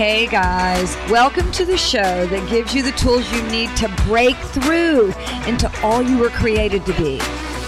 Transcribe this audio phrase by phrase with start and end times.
[0.00, 4.34] Hey guys, welcome to the show that gives you the tools you need to break
[4.34, 5.12] through
[5.46, 7.18] into all you were created to be,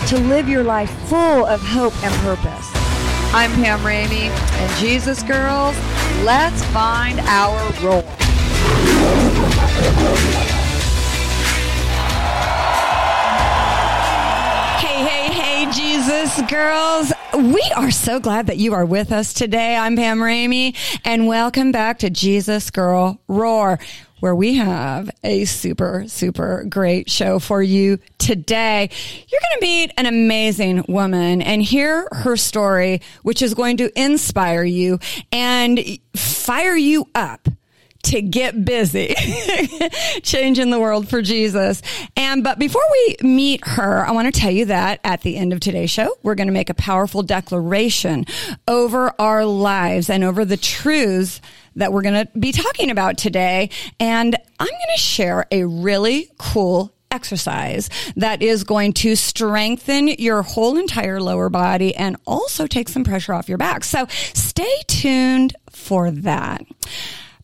[0.06, 2.70] to live your life full of hope and purpose.
[3.34, 5.76] I'm Pam Ramey, and Jesus Girls,
[6.24, 8.00] let's find our role.
[14.80, 17.12] Hey, hey, hey, Jesus girls.
[17.34, 19.74] We are so glad that you are with us today.
[19.74, 23.78] I'm Pam Ramey, and welcome back to Jesus Girl Roar,
[24.20, 28.90] where we have a super, super great show for you today.
[29.28, 33.90] You're going to meet an amazing woman and hear her story, which is going to
[33.98, 34.98] inspire you
[35.32, 35.80] and
[36.14, 37.48] fire you up
[38.02, 39.14] to get busy
[40.22, 41.82] changing the world for Jesus.
[42.16, 45.52] And, but before we meet her, I want to tell you that at the end
[45.52, 48.26] of today's show, we're going to make a powerful declaration
[48.66, 51.40] over our lives and over the truths
[51.76, 53.70] that we're going to be talking about today.
[53.98, 60.42] And I'm going to share a really cool exercise that is going to strengthen your
[60.42, 63.84] whole entire lower body and also take some pressure off your back.
[63.84, 66.62] So stay tuned for that.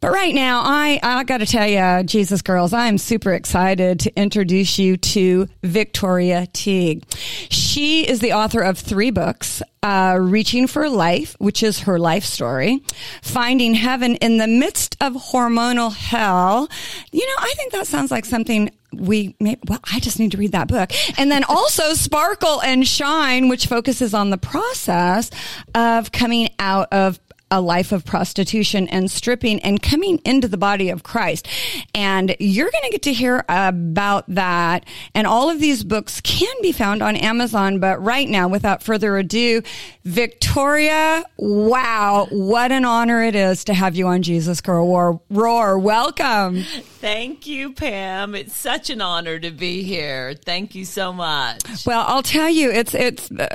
[0.01, 4.17] But right now, I, I got to tell you, Jesus girls, I'm super excited to
[4.17, 7.05] introduce you to Victoria Teague.
[7.51, 12.25] She is the author of three books, uh, Reaching for Life, which is her life
[12.25, 12.83] story,
[13.23, 16.69] Finding Heaven in the Midst of Hormonal Hell.
[17.11, 20.39] You know, I think that sounds like something we may, well, I just need to
[20.39, 20.93] read that book.
[21.19, 25.31] And then also Sparkle and Shine, which focuses on the process
[25.75, 30.91] of coming out of a life of prostitution and stripping and coming into the body
[30.91, 31.49] of Christ.
[31.95, 34.85] And you're going to get to hear about that.
[35.15, 37.81] And all of these books can be found on Amazon.
[37.81, 39.63] But right now, without further ado,
[40.05, 45.21] Victoria, wow, what an honor it is to have you on Jesus Girl War.
[45.31, 45.79] Roar.
[45.79, 46.63] Welcome.
[46.63, 48.35] Thank you, Pam.
[48.35, 50.35] It's such an honor to be here.
[50.45, 51.87] Thank you so much.
[51.87, 53.49] Well, I'll tell you, it's it's uh,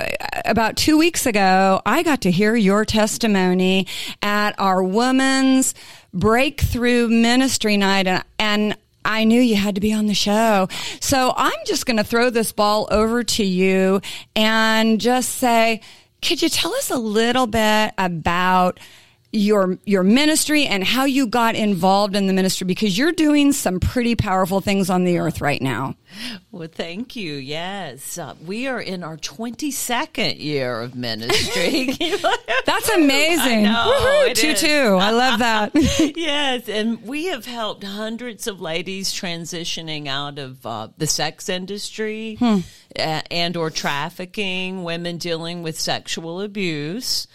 [0.44, 1.82] about two weeks ago.
[1.84, 3.83] I got to hear your testimony
[4.22, 5.74] at our women's
[6.12, 10.68] breakthrough ministry night, and, and I knew you had to be on the show.
[11.00, 14.00] So I'm just going to throw this ball over to you
[14.34, 15.82] and just say,
[16.22, 18.80] could you tell us a little bit about?
[19.36, 23.80] your your ministry and how you got involved in the ministry because you're doing some
[23.80, 25.96] pretty powerful things on the earth right now.
[26.52, 27.34] Well, thank you.
[27.34, 31.90] Yes, uh, we are in our 22nd year of ministry.
[32.66, 33.66] That's amazing.
[33.66, 34.98] I know, too, too.
[35.00, 35.72] I love that.
[36.16, 42.36] yes, and we have helped hundreds of ladies transitioning out of uh, the sex industry
[42.36, 42.58] hmm.
[42.98, 47.26] uh, and or trafficking, women dealing with sexual abuse.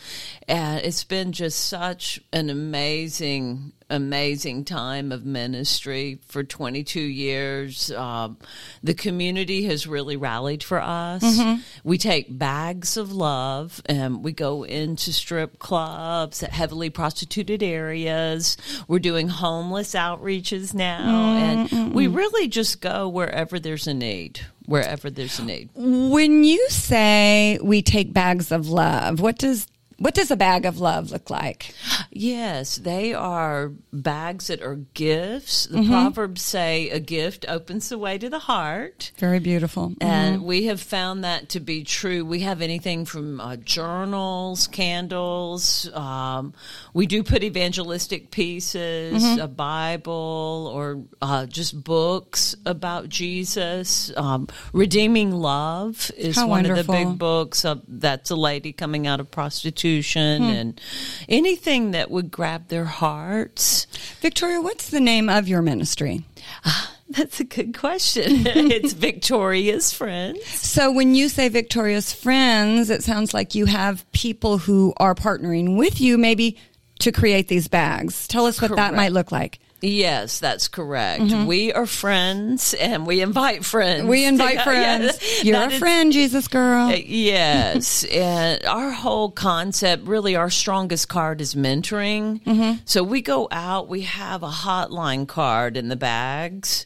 [0.47, 7.91] And it's been just such an amazing amazing time of ministry for 22 years.
[7.91, 8.38] Um,
[8.83, 11.23] the community has really rallied for us.
[11.23, 11.61] Mm-hmm.
[11.83, 18.57] We take bags of love and we go into strip clubs, heavily prostituted areas.
[18.88, 21.75] We're doing homeless outreaches now, mm-hmm.
[21.75, 25.67] and we really just go wherever there's a need wherever there's a need.
[25.73, 29.66] When you say we take bags of love, what does
[29.99, 31.73] what does a bag of love look like?
[32.09, 35.65] Yes, they are bags that are gifts.
[35.65, 35.91] The mm-hmm.
[35.91, 39.11] Proverbs say a gift opens the way to the heart.
[39.17, 39.89] Very beautiful.
[39.89, 40.03] Mm-hmm.
[40.03, 42.23] And we have found that to be true.
[42.23, 45.89] We have anything from uh, journals, candles.
[45.93, 46.53] Um,
[46.93, 49.41] we do put evangelistic pieces, mm-hmm.
[49.41, 54.11] a Bible, or uh, just books about Jesus.
[54.15, 56.79] Um, Redeeming Love is How one wonderful.
[56.79, 57.65] of the big books.
[57.65, 60.50] Uh, that's a lady coming out of prostitution hmm.
[60.50, 60.81] and
[61.27, 63.88] anything that would grab their hearts.
[64.22, 66.25] Victoria, what's the name of your ministry?
[66.63, 68.25] Uh, that's a good question.
[68.45, 70.45] it's Victoria's Friends.
[70.45, 75.77] So when you say Victoria's Friends, it sounds like you have people who are partnering
[75.77, 76.57] with you maybe
[77.00, 78.27] to create these bags.
[78.27, 78.77] Tell us what Correct.
[78.77, 79.59] that might look like.
[79.81, 81.23] Yes, that's correct.
[81.23, 81.45] Mm-hmm.
[81.45, 84.05] We are friends and we invite friends.
[84.05, 85.19] We invite friends.
[85.21, 86.87] yes, You're a is, friend, Jesus girl.
[86.87, 88.03] Uh, yes.
[88.11, 92.41] and our whole concept, really, our strongest card is mentoring.
[92.43, 92.79] Mm-hmm.
[92.85, 96.85] So we go out, we have a hotline card in the bags,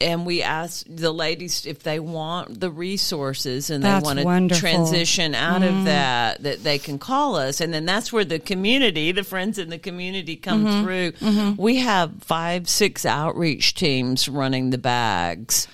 [0.00, 4.58] and we ask the ladies if they want the resources and that's they want to
[4.58, 5.68] transition out mm.
[5.68, 7.60] of that, that they can call us.
[7.60, 10.84] And then that's where the community, the friends in the community come mm-hmm.
[10.84, 11.12] through.
[11.12, 11.62] Mm-hmm.
[11.62, 15.68] We have five, six outreach teams running the bags.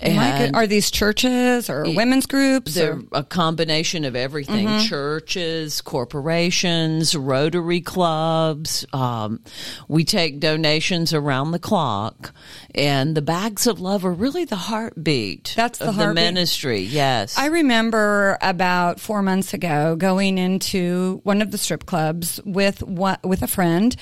[0.00, 2.74] And are these churches or women's groups?
[2.74, 4.86] they're Or, a combination of everything Mm-hmm.
[4.86, 8.86] churches, corporations, Rotary clubs.
[8.92, 9.40] Um,
[9.88, 12.32] we take donations around the clock.
[12.74, 16.16] And the bags of love are really the heartbeat That's the of heartbeat.
[16.16, 16.80] the ministry.
[16.80, 17.36] Yes.
[17.38, 23.18] I remember about four months ago going into one of the strip clubs with one,
[23.24, 23.96] with a friend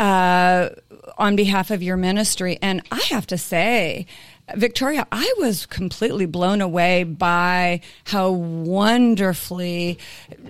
[0.00, 0.70] uh,
[1.18, 4.06] on behalf of your ministry, and I have to say.
[4.54, 9.98] Victoria, I was completely blown away by how wonderfully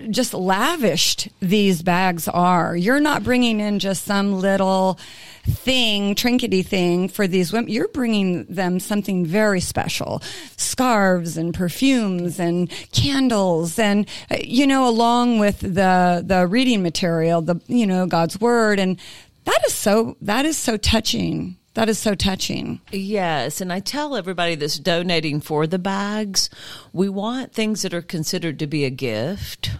[0.09, 2.75] just lavished these bags are.
[2.75, 4.99] You're not bringing in just some little
[5.47, 7.71] thing, trinkety thing for these women.
[7.71, 10.21] You're bringing them something very special.
[10.57, 14.07] Scarves and perfumes and candles and,
[14.43, 18.77] you know, along with the, the reading material, the, you know, God's word.
[18.77, 18.99] And
[19.45, 21.57] that is so, that is so touching.
[21.75, 22.79] That is so touching.
[22.91, 26.49] Yes, and I tell everybody that's donating for the bags,
[26.93, 29.71] we want things that are considered to be a gift.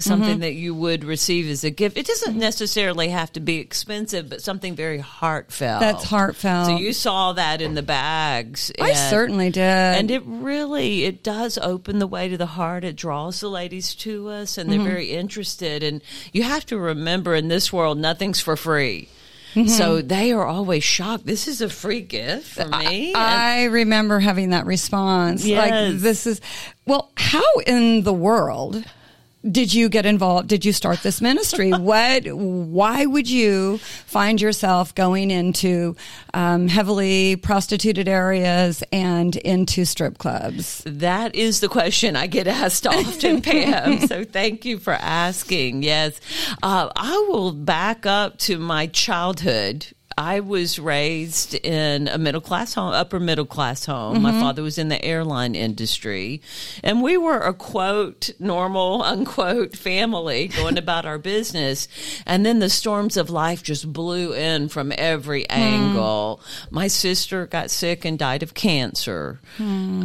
[0.00, 0.40] Something Mm-hmm.
[0.40, 1.96] that you would receive as a gift.
[1.96, 5.78] It doesn't necessarily have to be expensive, but something very heartfelt.
[5.78, 6.66] That's heartfelt.
[6.66, 8.72] So you saw that in the bags.
[8.80, 9.60] I and- certainly did.
[9.62, 12.82] And it really it does open the way to the heart.
[12.82, 14.88] It draws the ladies to us, and they're Mm-hmm.
[14.88, 15.84] very interested.
[15.84, 16.02] And
[16.32, 19.08] you have to remember, in this world, nothing's for free.
[19.54, 19.68] Mm-hmm.
[19.68, 21.26] So they are always shocked.
[21.26, 23.08] This is a free gift for me.
[23.12, 25.46] And- I remember having that response.
[25.46, 26.40] Like this is
[26.84, 28.84] well, how in the world
[29.50, 30.48] did you get involved?
[30.48, 31.70] Did you start this ministry?
[31.72, 32.26] what?
[32.26, 35.96] Why would you find yourself going into
[36.32, 40.82] um, heavily prostituted areas and into strip clubs?
[40.86, 44.06] That is the question I get asked often, Pam.
[44.06, 45.82] So thank you for asking.
[45.82, 46.20] Yes.
[46.62, 49.86] Uh, I will back up to my childhood.
[50.16, 54.22] I was raised in a middle class home, upper middle class home.
[54.22, 56.40] My father was in the airline industry,
[56.82, 61.88] and we were a quote normal unquote family going about our business.
[62.26, 66.40] And then the storms of life just blew in from every angle.
[66.70, 69.40] My sister got sick and died of cancer.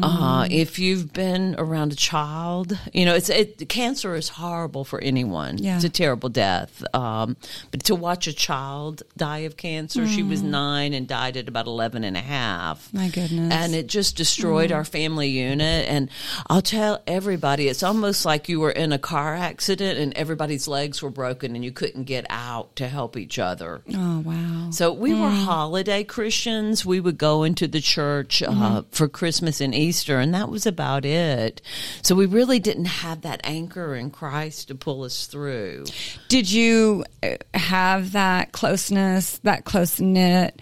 [0.02, 5.00] Uh, if you've been around a child, you know it's it, cancer is horrible for
[5.02, 5.58] anyone.
[5.58, 5.76] Yeah.
[5.76, 6.84] It's a terrible death.
[6.96, 7.38] Um,
[7.72, 11.68] but to watch a child die of cancer, she was nine and died at about
[11.68, 12.94] 11 and a half.
[12.94, 13.54] My goodness.
[13.54, 15.88] And it just destroyed our family unit.
[15.88, 16.10] And
[16.50, 21.02] I'll tell everybody, it's almost like you were in a car accident and everybody's legs
[21.02, 23.82] were broken and you couldn't get out to help each other.
[23.94, 24.70] Oh wow!
[24.72, 26.86] So we were holiday Christians.
[26.86, 31.06] We would go into the church uh, for Christmas and Easter, and that was about
[31.06, 31.62] it.
[32.02, 35.86] So we really didn't have that anchor in Christ to pull us through.
[36.28, 40.62] Did you uh, have that closeness, that close knit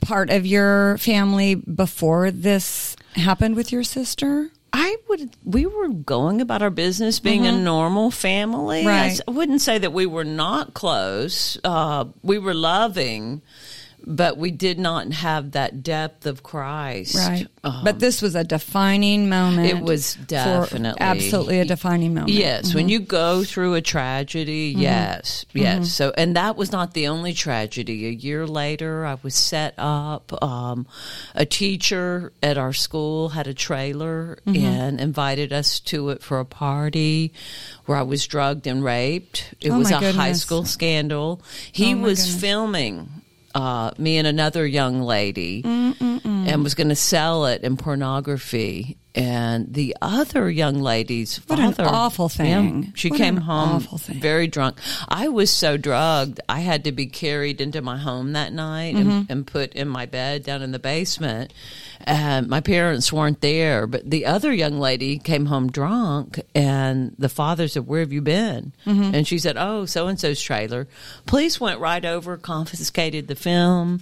[0.00, 4.50] part of your family before this happened with your sister?
[4.72, 5.30] I would.
[5.44, 8.84] We were going about our business, being a normal family.
[8.84, 9.20] I Right.
[9.26, 11.58] I wouldn't say that we were not close.
[11.64, 13.40] Uh, we were loving,
[14.08, 17.14] but we did not have that depth of Christ.
[17.16, 17.46] Right.
[17.62, 19.68] Um, but this was a defining moment.
[19.68, 20.98] It was definitely.
[21.00, 22.32] absolutely a defining moment.
[22.32, 25.74] Yes, when you go through a tragedy, yes, yes.
[25.74, 25.84] Mm-hmm.
[25.84, 28.06] So, and that was not the only tragedy.
[28.06, 30.42] A year later, I was set up.
[30.42, 30.86] Um,
[31.34, 34.64] a teacher at our school had a trailer Mm-hmm.
[34.64, 37.32] and invited us to it for a party
[37.86, 39.54] where I was drugged and raped.
[39.60, 41.42] It Oh, was a high school scandal.
[41.72, 42.40] He Oh, was goodness.
[42.40, 43.17] filming.
[43.54, 48.96] Uh, me and another young lady, and was going to sell it in pornography.
[49.14, 52.82] And the other young lady's What an father, awful thing.
[52.84, 54.78] Yeah, she What came home very drunk.
[55.08, 59.10] I was so drugged, I had to be carried into my home that night Mm-hmm.
[59.10, 61.52] and, and put in my bed down in the basement.
[62.08, 67.28] And my parents weren't there, but the other young lady came home drunk, and the
[67.28, 69.14] father said, "Where have you been?" Mm-hmm.
[69.14, 70.88] And she said, "Oh, so and so's trailer."
[71.26, 74.00] Police went right over, confiscated the film.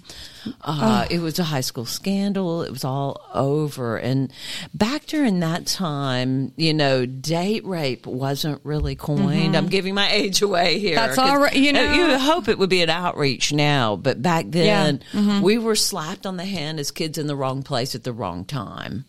[0.62, 1.14] Uh, Oh.
[1.14, 2.62] It was a high school scandal.
[2.62, 3.96] It was all over.
[3.96, 4.32] And
[4.72, 9.56] back during that time, you know, date rape wasn't really coined.
[9.56, 10.96] I'm giving my age away here.
[10.96, 11.06] Mm-hmm.
[11.06, 11.92] That's all right, you know.
[11.92, 15.20] you hope it would be an outreach now, but back then Yeah.
[15.20, 15.40] Mm-hmm.
[15.42, 18.44] we were slapped on the hand as kids in the wrong place at the wrong
[18.44, 19.04] time.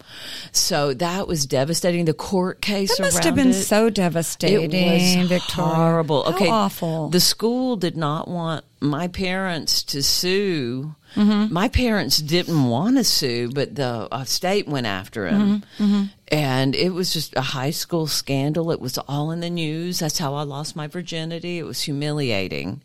[0.51, 2.05] So that was devastating.
[2.05, 5.75] The court case That must have been it- so devastating, it was Victoria.
[5.75, 6.23] horrible.
[6.23, 7.09] How okay, awful.
[7.09, 11.51] The school did not want my parents to sue mm-hmm.
[11.51, 15.61] My parents didn't want to sue, but the uh, state went after him.
[15.77, 15.83] Mm-hmm.
[15.83, 16.03] Mm-hmm.
[16.29, 18.71] And it was just a high school scandal.
[18.71, 19.99] It was all in the news.
[19.99, 21.57] That's how I lost my virginity.
[21.57, 22.81] It was humiliating.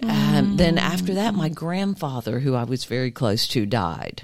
[0.00, 0.56] And mm.
[0.56, 4.22] then after that, my grandfather, who I was very close to, died.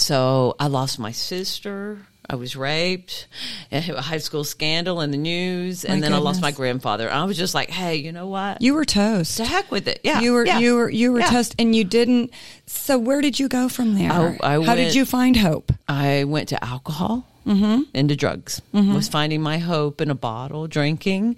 [0.00, 1.98] So I lost my sister.
[2.30, 3.26] I was raped,
[3.72, 7.10] a high school scandal in the news, and My then I lost my grandfather.
[7.10, 8.60] I was just like, hey, you know what?
[8.60, 9.38] You were toast.
[9.38, 10.00] to heck with it.
[10.04, 11.30] Yeah, You were yeah, you were you were yeah.
[11.30, 12.32] toast, and you didn't.
[12.66, 14.12] So where did you go from there?
[14.12, 15.72] I- I How did you find hope?
[15.88, 17.82] I went to alcohol, Mm-hmm.
[17.94, 18.60] into drugs.
[18.72, 21.36] Was finding my hope in a bottle, drinking,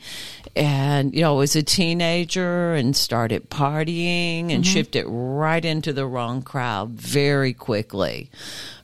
[0.56, 4.50] and you know, I was a teenager and started partying Mm-hmm.
[4.50, 8.30] and shifted right into the wrong crowd very quickly.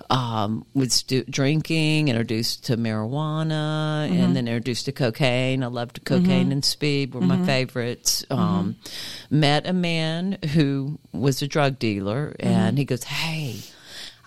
[0.09, 4.21] Um, was stu- drinking, introduced to marijuana, Mm-hmm.
[4.23, 5.65] and then introduced to cocaine.
[5.65, 7.41] I loved cocaine and speed were Mm-hmm.
[7.41, 8.25] my favorites.
[8.31, 8.77] Um,
[9.31, 12.47] Met a man who was a drug dealer, Mm-hmm.
[12.49, 13.61] and he goes, "Hey."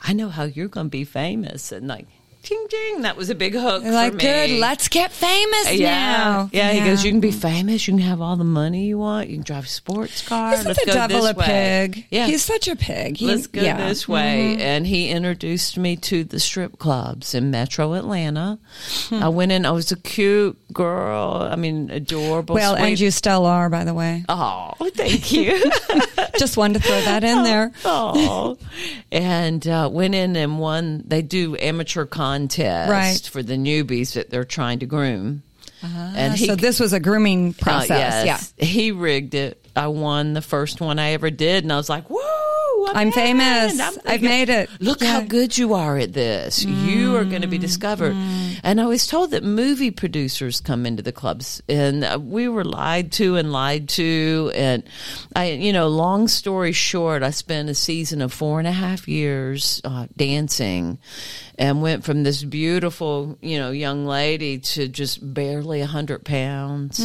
[0.02, 1.74] I know how you're going to be famous.
[1.74, 2.08] And like,
[2.44, 4.24] ting, ting, that was a big hook like, for me.
[4.24, 6.18] good, let's get famous yeah.
[6.18, 6.50] now.
[6.52, 6.72] Yeah.
[6.72, 7.88] He goes, you can be famous.
[7.88, 9.30] You can have all the money you want.
[9.30, 10.54] You can drive a sports car.
[10.54, 12.06] Isn't Let's the devil a way." pig?
[12.10, 12.28] Yeah.
[12.28, 13.18] He's such a pig.
[13.18, 13.78] He- Let's go yeah.
[13.78, 13.88] Mm-hmm.
[13.88, 14.58] this way.
[14.62, 18.58] And he introduced me to the strip clubs in metro Atlanta.
[19.10, 19.24] Hmm.
[19.24, 21.48] I went in, I was a cute girl.
[21.52, 22.56] I mean, adorable.
[22.56, 22.90] Well, sweet.
[22.90, 24.24] and you still are, by the way.
[24.30, 25.72] Oh, thank you.
[26.40, 27.72] Just wanted to throw that in there.
[27.86, 28.58] Oh,
[29.12, 31.04] and uh, went in and won.
[31.06, 33.30] They do amateur contest Right.
[33.32, 35.44] for the newbies that they're trying to groom.
[35.82, 38.26] and he, so this was a grooming uh, process.
[38.26, 39.59] yes, he rigged it.
[39.76, 42.20] I won the first one I ever did, and I was like, "Woo!
[42.90, 43.80] I'm, I'm famous.
[43.80, 45.12] I'm I've made it." Look Yeah.
[45.14, 46.64] how good you are at this.
[46.66, 48.16] You are going to be discovered."
[48.64, 52.64] And I was told that movie producers come into the clubs, and uh, we were
[52.66, 54.52] lied to and lied to.
[54.56, 54.84] And
[55.36, 59.08] I, you know, long story short, I spent a season of four and a half
[59.08, 60.98] years uh, dancing,
[61.58, 67.00] and went from this beautiful, you know, young lady to just barely a hundred pounds,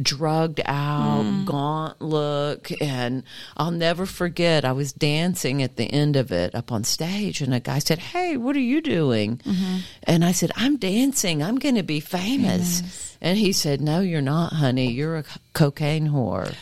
[0.00, 1.44] drugged out, mm.
[1.44, 3.22] gaunt look, and
[3.56, 4.64] I'll never forget.
[4.64, 7.98] I was dancing at the end of it up on stage, and a guy said,
[7.98, 9.76] "Hey, what are you doing?" Mm-hmm.
[10.04, 11.42] And I said, "I'm dancing.
[11.42, 14.90] I'm going to be famous." And he said, "No, you're not, honey.
[14.90, 16.54] You're a cocaine whore."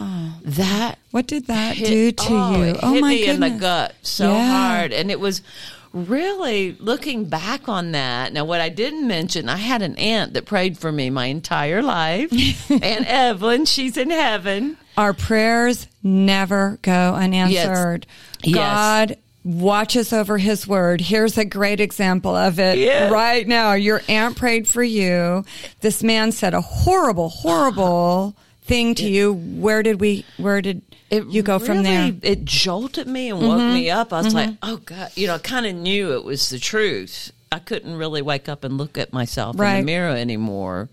[0.00, 2.62] Oh, That What did that hit- do to oh, you?
[2.64, 3.34] It oh hit my me goodness.
[3.34, 4.50] in the gut so Yeah.
[4.50, 5.40] hard, and it was
[5.94, 8.32] really looking back on that.
[8.32, 11.82] Now, what I didn't mention, I had an aunt that prayed for me my entire
[11.82, 12.30] life,
[12.70, 13.64] Aunt Evelyn.
[13.64, 14.76] She's in heaven.
[14.96, 18.06] Our prayers never go unanswered.
[18.42, 18.54] Yes.
[18.56, 21.00] God watches over his word.
[21.00, 23.08] Here's a great example of it Yeah.
[23.10, 23.74] right now.
[23.74, 25.44] Your aunt prayed for you.
[25.80, 29.32] This man said a horrible, horrible thing to you.
[29.32, 32.10] Where did we, where did It you go from there?
[32.10, 32.26] Mm-hmm.
[32.26, 34.12] It jolted me and woke me up.
[34.12, 37.32] I was like, oh God, you know, I kind of knew it was the truth.
[37.52, 40.88] I couldn't really wake up and look at myself in the mirror anymore.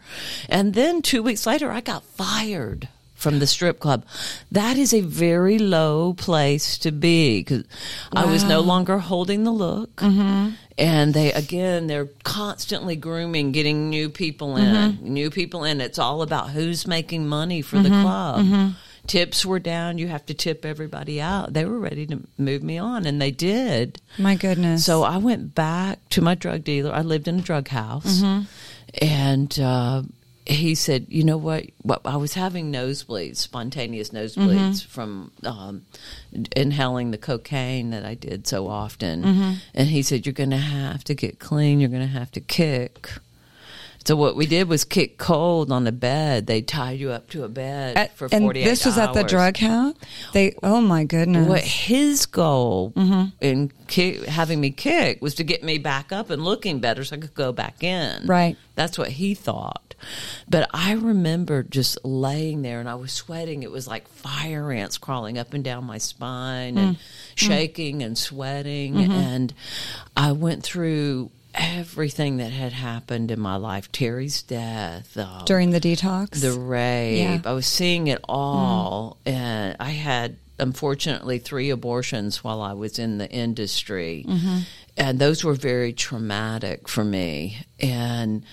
[0.47, 2.87] And then two weeks later, I got fired
[3.21, 4.03] from the strip club.
[4.51, 7.63] That is a very low place to be because
[8.11, 9.95] I was no longer holding the look.
[9.97, 10.49] Mm-hmm.
[10.77, 15.13] And they, again, they're constantly grooming, getting new people in, Mm-hmm.
[15.13, 15.79] new people in.
[15.81, 18.01] It's all about who's making money for the Mm-hmm.
[18.01, 18.73] club.
[19.07, 19.97] Tips were down.
[19.97, 21.53] You have to tip everybody out.
[21.53, 23.99] They were ready to move me on, and they did.
[24.17, 24.85] My goodness.
[24.85, 26.91] So I went back to my drug dealer.
[26.93, 28.41] I lived in a drug house, Mm-hmm.
[29.01, 30.03] and uh,
[30.45, 31.65] he said, "You know what?
[31.83, 34.89] What I was having nosebleeds, spontaneous nosebleeds Mm-hmm.
[34.89, 35.85] from um,
[36.55, 39.51] inhaling the cocaine that I did so often." Mm-hmm.
[39.73, 41.79] And he said, "You're going to have to get clean.
[41.79, 43.09] You're going to have to kick."
[44.05, 46.47] So what we did was kick cold on the bed.
[46.47, 49.23] They tied you up to a bed At- for and 48 this was at the
[49.23, 49.93] drug house.
[50.33, 51.47] They, oh my goodness.
[51.47, 53.23] What his goal Mm-hmm.
[53.41, 57.15] in ki- having me kick was to get me back up and looking better so
[57.15, 58.25] I could go back in.
[58.25, 58.57] Right.
[58.75, 59.93] That's what he thought.
[60.49, 63.61] But I remember just laying there and I was sweating.
[63.61, 66.99] It was like fire ants crawling up and down my spine and mm.
[66.99, 66.99] Mm.
[67.35, 68.95] shaking and sweating.
[68.95, 69.11] Mm-hmm.
[69.11, 69.53] And
[70.17, 75.79] I went through everything that had happened in my life Terry's death, um, During the
[75.81, 76.41] detox?
[76.41, 77.17] the rape.
[77.19, 77.37] Yeah.
[77.37, 77.45] Mm.
[77.45, 83.17] I was seeing it all, and I had unfortunately three abortions while I was in
[83.17, 84.59] the industry, Mm-hmm.
[84.97, 87.57] and those were very traumatic for me.
[87.79, 88.43] And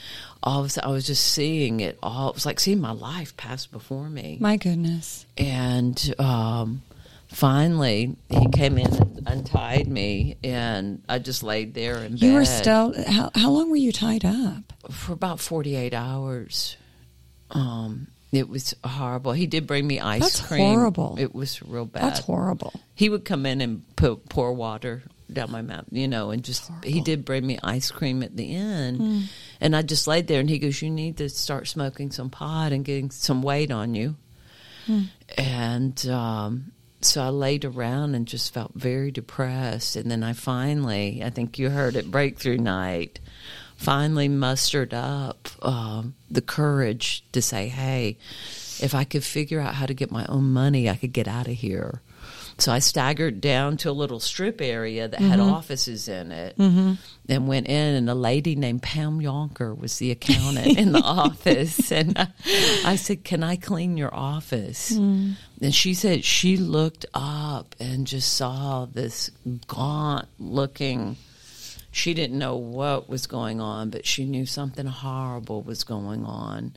[0.43, 2.31] all of a sudden, I was just seeing it all.
[2.31, 4.39] It was like seeing my life pass before me.
[4.41, 5.27] my goodness.
[5.37, 6.83] and um,
[7.29, 12.21] finally, he came in and untied me, and I just laid there bed.
[12.21, 14.73] You were still, how, how long were you tied up?
[14.91, 16.77] for about 48 hours.
[17.51, 19.33] Um, It was horrible.
[19.33, 20.61] He did bring me ice That's cream.
[20.63, 21.17] horrible.
[21.19, 22.03] It was real bad.
[22.05, 22.73] That's horrible.
[22.95, 26.71] He would come in and put, pour water down my mouth, you know, and just
[26.83, 29.21] he did bring me ice cream at the end, Hmm.
[29.61, 32.73] and I just laid there, and he goes, "You need to start smoking some pot
[32.73, 34.17] and getting some weight on you,"
[34.87, 35.03] Hmm.
[35.37, 41.23] and um, so I laid around and just felt very depressed, and then I finally,
[41.23, 43.21] I think you heard it, breakthrough night.
[43.77, 48.19] Finally mustered up um, the courage to say, "Hey,
[48.81, 51.47] if I could figure out how to get my own money, I could get out
[51.47, 52.03] of here."
[52.59, 55.53] So I staggered down to a little strip area that had mm-hmm.
[55.53, 56.95] offices in it mm-hmm.
[57.29, 61.93] and went in, and a lady named Pam Yonker was the accountant in the office.
[61.93, 62.29] And I,
[62.85, 64.91] I said, Can I clean your office?
[64.91, 65.35] Mm.
[65.63, 69.31] And she said she looked up and just saw this
[69.69, 71.17] gaunt looking
[71.99, 76.75] she didn't know what was going on, but she knew something horrible was going on.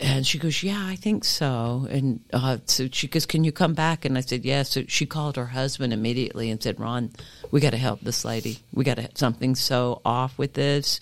[0.00, 1.86] And she goes, Yeah, I think so.
[1.90, 4.04] And uh, so she goes, Can you come back?
[4.04, 4.70] And I said, Yes.
[4.70, 7.10] So she called her husband immediately and said, Ron,
[7.50, 8.58] we got to help this lady.
[8.72, 11.00] We got to something so off with this.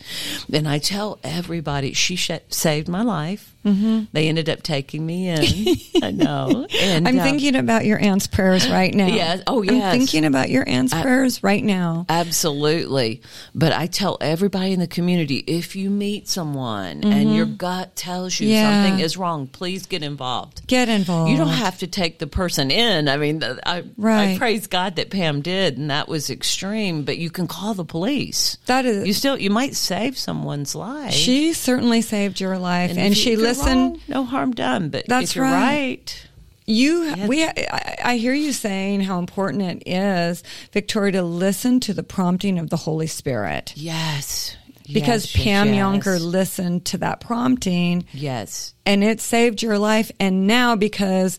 [0.53, 3.54] And I tell everybody, she sh- saved my life.
[3.65, 4.05] Mm-hmm.
[4.13, 5.77] They ended up taking me in.
[6.03, 6.67] I know.
[6.79, 9.07] And I'm uh, thinking about your aunt's prayers right now.
[9.07, 9.43] Yes.
[9.47, 9.73] Oh, yes.
[9.95, 12.07] I'm thinking about your aunt's prayers right now.
[12.09, 13.23] Absolutely.
[13.55, 18.39] But I tell everybody in the community if you meet someone and your gut tells
[18.39, 18.53] you Mm-hmm.
[18.55, 18.85] Yeah.
[18.85, 20.67] something is wrong, please get involved.
[20.67, 21.31] Get involved.
[21.31, 23.09] You don't have to take the person in.
[23.09, 27.05] I mean, I, I praise God that Pam did, and that was extreme.
[27.05, 28.59] But you can call the police.
[28.67, 31.13] That is- you still you might save someone's life.
[31.15, 34.89] She certainly saved your life, and, you- she if you're wrong, no harm done.
[34.91, 35.51] But That's right.
[35.53, 36.27] right,
[36.67, 40.43] You, we, I, I hear you saying how important it is,
[40.73, 43.73] Victoria, to listen to the prompting of the Holy Spirit.
[43.77, 44.57] yes,
[44.93, 45.77] Because Yes, yes, Pam yes.
[45.77, 50.11] Yonker listened to that prompting, Yes, and it saved your life.
[50.21, 51.39] And now, because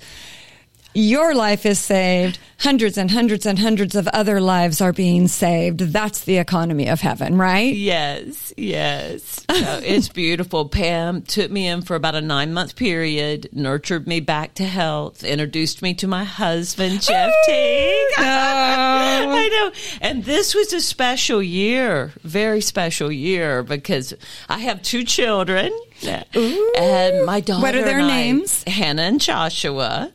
[0.96, 5.80] your life is saved, hundreds and hundreds and hundreds of other lives are being saved.
[5.80, 7.76] That's the economy of heaven, right?
[7.76, 9.46] Yes, yes.
[9.50, 10.70] So it's beautiful.
[10.70, 15.24] Pam took me in for about a nine month period, nurtured me back to health,
[15.24, 18.14] introduced me to my husband, Jeff Teague.
[18.18, 19.72] I know.
[20.02, 24.14] And this was a special year, very special year, because
[24.50, 25.72] I have two children.
[26.04, 27.62] And my daughter.
[27.62, 28.64] What are their I- names?
[28.66, 30.12] Hannah and Joshua.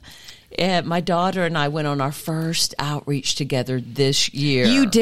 [0.61, 4.67] And my daughter and I went on our first outreach together this year.
[4.67, 5.01] You did?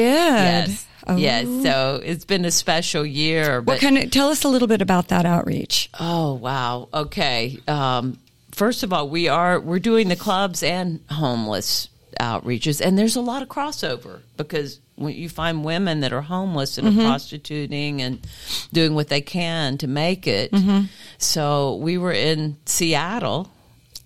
[0.69, 0.87] Yes.
[1.05, 1.15] Oh.
[1.17, 1.45] Yes.
[1.63, 3.61] So it's been a special year.
[3.61, 5.89] But What kind of, tell us a little bit about that outreach.
[5.99, 6.87] oh wow.
[6.93, 7.57] Okay.
[7.67, 8.17] Um,
[8.51, 13.21] first of all, we are we're doing the clubs and homeless outreaches, and there's a
[13.21, 16.99] lot of crossover because when you find women that are homeless and Mm-hmm.
[17.01, 18.19] are prostituting and
[18.73, 20.51] doing what they can to make it.
[20.51, 20.85] Mm-hmm.
[21.17, 23.49] So we were in Seattle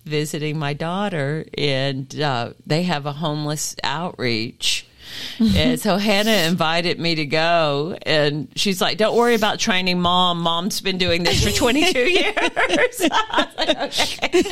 [0.04, 4.86] visiting my daughter, and uh, they have a homeless outreach.
[5.38, 10.40] and so Hannah invited me to go, and she's like, "Don't worry about training mom.
[10.40, 12.34] Mom's been doing this for 22 years."
[13.56, 14.44] Like, "Okay."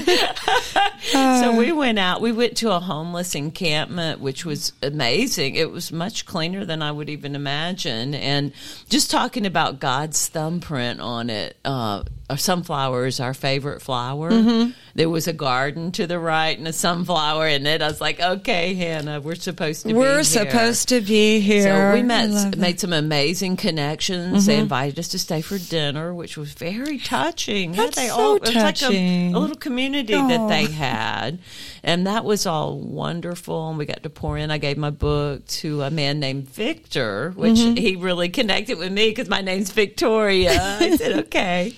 [1.13, 2.21] so we went out.
[2.21, 5.57] We went to a homeless encampment, which was amazing.
[5.57, 8.53] It was much cleaner than I would even imagine, and
[8.89, 11.57] just talking about God's thumbprint on it.
[11.65, 12.05] Uh,
[12.37, 14.31] sunflower is our favorite flower.
[14.31, 14.71] Mm-hmm.
[14.95, 17.81] There was a garden to the right and a sunflower in it.
[17.81, 21.63] I was like, "Okay, Hannah, we're supposed to be We're here." supposed to be here.
[21.63, 24.45] So we met, made some amazing connections.
[24.47, 27.73] They invited us to stay for dinner, which was very touching.
[27.73, 29.35] That's they so it was like a, touching.
[29.35, 31.39] a little community that they had,
[31.83, 33.71] and that was all wonderful.
[33.71, 34.51] And we got to pour in.
[34.51, 37.77] I gave my book to a man named Victor, which Mm-hmm.
[37.77, 40.59] he really connected with me because my name's Victoria.
[40.61, 41.73] I said okay.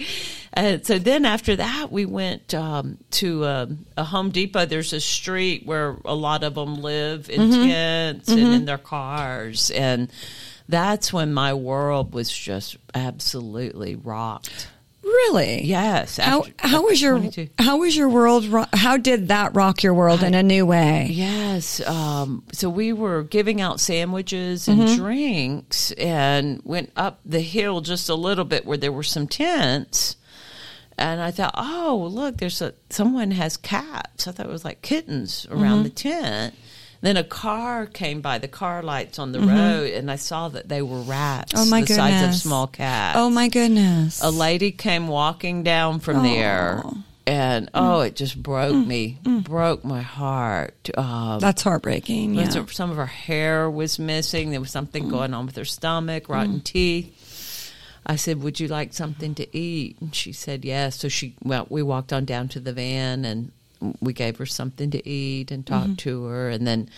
[0.57, 4.67] And so then after that, we went um, to um a Home Depot.
[4.67, 7.63] There's a street where a lot of them live in Mm-hmm.
[7.69, 9.71] tents and in their cars.
[9.73, 10.11] And
[10.69, 14.69] that's when my world was just absolutely rocked.
[15.03, 15.65] Really?
[15.65, 16.17] Yes.
[16.17, 17.49] How after- how after was your 22.
[17.59, 18.47] how was your world?
[18.47, 21.09] ro- How did that rock your world in a new way?
[21.11, 21.87] Yes.
[21.87, 24.97] Um, so we were giving out sandwiches and Mm-hmm.
[25.03, 30.17] drinks and went up the hill just a little bit where there were some tents.
[30.97, 34.29] And I thought, oh, look, there's a someone has cats.
[34.29, 35.83] I thought it was like kittens around Mm-hmm.
[35.85, 36.55] the tent.
[37.01, 40.69] Then a car came by, the car lights on the road, and I saw that
[40.71, 41.63] they were rats Mm-hmm.
[41.63, 42.43] Oh my the size of goodness.
[42.43, 43.19] small cats.
[43.19, 44.23] Oh my goodness!
[44.23, 46.83] A lady came walking down from there,
[47.27, 50.89] and oh, it just broke me, broke my heart.
[50.97, 52.37] Um, That's heartbreaking.
[52.37, 52.49] Yeah.
[52.49, 54.51] Some of her hair was missing.
[54.51, 57.24] There was something going on with her stomach, rotten teeth.
[58.07, 61.67] I said, "Would you like something to eat?" And she said, "Yes." So she well,
[61.71, 63.51] we walked on down to the van and
[64.01, 65.95] we gave her something to eat and talked Mm-hmm.
[66.09, 66.89] to her and then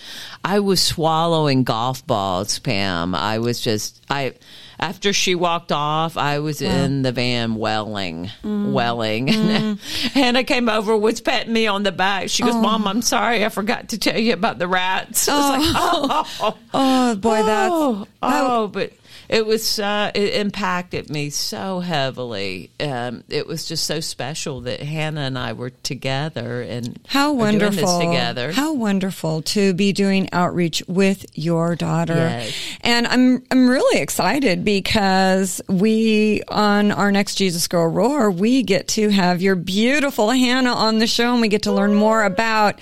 [0.45, 3.13] I was swallowing golf balls, Pam.
[3.13, 4.35] I was just I
[4.79, 8.73] after she walked off, I was in the van welling, Mm.
[8.73, 9.31] welling.
[9.31, 9.81] And
[10.15, 12.29] Hannah came over, was patting me on the back.
[12.29, 12.61] She goes, Oh.
[12.61, 15.75] "Mom, I'm sorry, I forgot to tell you about the rats." I was like,
[16.41, 18.93] "Oh, Oh boy, that's oh, oh, but
[19.29, 22.71] it was uh, it impacted me so heavily.
[22.81, 28.01] Um, it was just so special that Hannah and I were together and How wonderful.
[28.01, 28.53] together.
[28.53, 32.15] How wonderful to be doing outreach with your daughter.
[32.15, 32.55] Yes.
[32.83, 38.89] And I'm I'm really excited because we on our next Jesus Girl Roar, we get
[38.89, 42.81] to have your beautiful Hannah on the show and we get to learn more about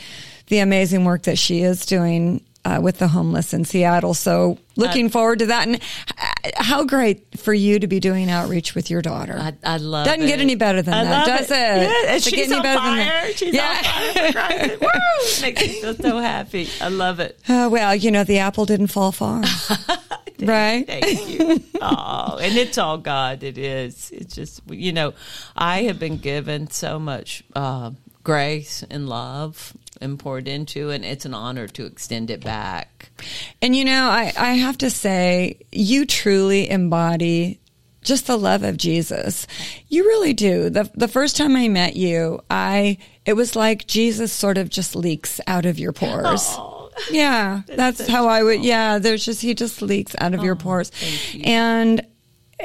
[0.49, 4.15] the amazing work that she is doing uh, with the homeless in Seattle.
[4.15, 5.69] So looking forward to that.
[5.69, 5.81] And
[6.19, 9.37] uh, how great for you to be doing outreach with your daughter.
[9.39, 10.11] I, I love it.
[10.11, 10.29] Doesn't it.
[10.29, 11.55] get any better than I that, does it?
[11.55, 13.33] Yeah, Does it she's on fire.
[13.35, 13.69] She's Yeah.
[13.69, 14.29] on fire.
[14.29, 14.81] for Christ.
[14.81, 15.43] Woo!
[15.43, 16.69] Makes me feel so happy.
[16.81, 17.39] I love it.
[17.49, 19.43] Uh, well, you know, the apple didn't fall far.
[20.41, 20.87] right?
[20.87, 21.63] Thank you.
[21.81, 23.43] oh, and it's all God.
[23.43, 24.11] It is.
[24.11, 25.15] It's just you know,
[25.57, 31.25] I have been given so much uh, grace and love and poured into, and it's
[31.25, 33.11] an honor to extend it back.
[33.63, 37.61] And you know, I, I have to say, you truly embody
[38.05, 39.47] just the love of Jesus.
[39.89, 40.71] You really do.
[40.71, 44.95] The the first time I met you, I it was like Jesus sort of just
[44.95, 46.43] leaks out of your pores.
[46.57, 48.63] Oh, Yeah, that's, so how I would.
[48.63, 50.93] Yeah, there's just he just leaks out of your pores,
[51.33, 51.43] you.
[51.45, 52.07] and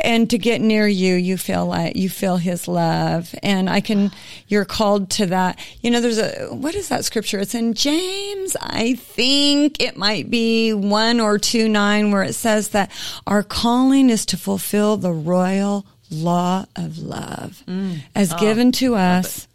[0.04, 4.12] and to get near you, you feel like you feel His love, and I can.
[4.48, 5.60] You're called to that.
[5.82, 7.40] You know, there's a what is that scripture?
[7.40, 12.70] It's in James, I think it might be one or two nine, where it says
[12.70, 12.92] that
[13.28, 18.00] our calling is to fulfill the royal law of love, mm.
[18.16, 19.48] as oh, given to us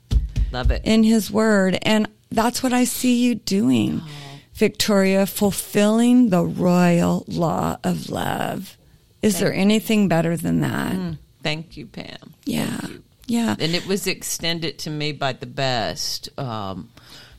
[0.53, 0.83] love it.
[0.85, 1.79] in his word.
[1.83, 4.09] And that's what I see you doing, oh.
[4.55, 8.77] Victoria, fulfilling the royal law of love.
[9.25, 11.17] Is there anything better than that?
[11.43, 12.35] Thank you, Pam.
[12.45, 12.77] Yeah.
[12.79, 13.03] Thank you.
[13.27, 13.57] Yeah.
[13.59, 16.29] and it was extended to me by the best.
[16.39, 16.91] Um,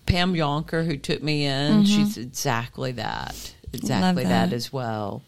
[0.07, 3.53] Pam Yonker, who took me in, she's exactly that.
[3.73, 4.31] Exactly Mm-hmm.
[4.31, 4.49] that.
[4.49, 5.21] that as well.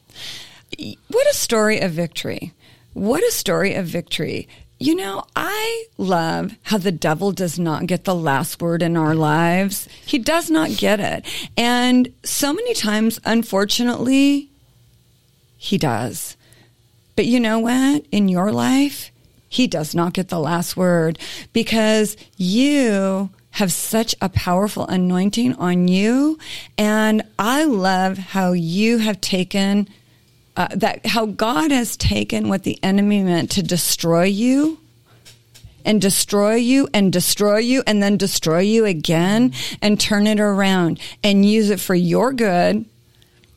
[1.10, 2.54] What a story of victory.
[2.94, 4.48] What a story of victory.
[4.80, 9.16] You know, I love how the devil does not get the last word in our
[9.16, 9.88] lives.
[10.06, 11.26] He does not get it.
[11.58, 14.50] And so many times, unfortunately,
[15.58, 16.37] he does.
[17.18, 18.06] But you know what?
[18.12, 19.12] In your life,
[19.50, 21.18] he does not get the last word
[21.52, 26.38] because you have such a powerful anointing on you.
[26.78, 29.90] And I love how you have taken
[30.56, 34.80] uh, that, how God has taken what the enemy meant to destroy you
[35.86, 41.00] and destroy you and destroy you and then destroy you again and turn it around
[41.24, 42.86] and use it for your good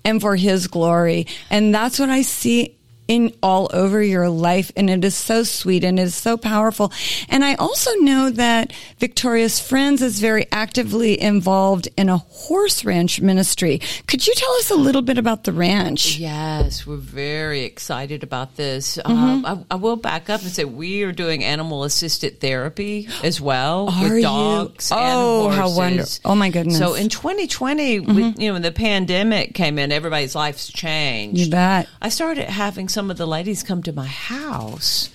[0.03, 1.27] and for his glory.
[1.51, 2.77] And that's what I see
[3.11, 4.71] in all over your life.
[4.77, 6.93] And it is so sweet and it is so powerful.
[7.29, 13.21] And I also know that Victoria's Friends is very actively involved in a horse ranch
[13.21, 13.81] ministry.
[14.07, 16.19] Could you tell us a little bit about the ranch?
[16.19, 18.97] Yes, we're very excited about this.
[18.99, 19.45] Mm-hmm.
[19.45, 23.41] Uh, I, I will back up and say we are doing animal assisted therapy as
[23.41, 24.23] well Are with you?
[24.23, 25.59] dogs and Oh, horses.
[25.59, 26.31] how wonderful.
[26.31, 26.77] Oh, my goodness.
[26.79, 26.85] Mm-hmm.
[26.85, 31.41] So in 2020, we, you know, when the pandemic came in, everybody's lives changed.
[31.41, 31.89] You bet.
[32.01, 35.11] I started having some of the ladies come to my house